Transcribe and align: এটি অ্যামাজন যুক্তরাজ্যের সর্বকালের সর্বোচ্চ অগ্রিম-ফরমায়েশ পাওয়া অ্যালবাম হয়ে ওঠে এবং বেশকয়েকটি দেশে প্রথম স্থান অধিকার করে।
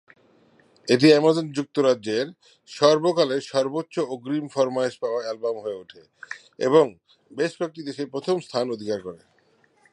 এটি 0.87 1.07
অ্যামাজন 1.11 1.45
যুক্তরাজ্যের 1.57 2.27
সর্বকালের 2.69 3.41
সর্বোচ্চ 3.51 3.95
অগ্রিম-ফরমায়েশ 4.13 4.95
পাওয়া 5.03 5.19
অ্যালবাম 5.23 5.55
হয়ে 5.63 5.79
ওঠে 5.81 6.01
এবং 6.59 6.85
বেশকয়েকটি 7.31 7.81
দেশে 7.83 8.03
প্রথম 8.05 8.35
স্থান 8.39 8.65
অধিকার 8.71 8.99
করে। 9.01 9.21